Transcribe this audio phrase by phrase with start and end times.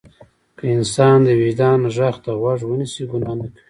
[0.57, 3.59] که انسان د وجدان غږ ته غوږ ونیسي ګناه نه کوي.